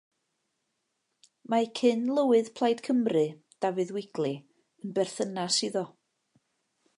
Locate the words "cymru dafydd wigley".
2.87-4.33